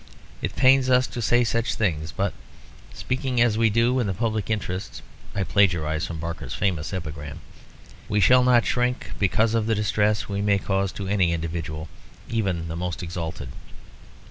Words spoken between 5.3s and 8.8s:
(I plagiarise from Barker's famous epigram), we shall not